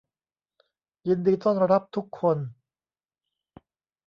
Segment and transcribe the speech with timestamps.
[1.07, 2.37] ยินดีต้อนรับทุกคน